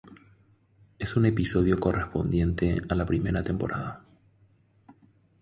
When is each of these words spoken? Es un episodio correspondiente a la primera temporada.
Es 0.97 1.15
un 1.15 1.27
episodio 1.27 1.79
correspondiente 1.79 2.75
a 2.89 2.95
la 2.95 3.05
primera 3.05 3.43
temporada. 3.43 4.03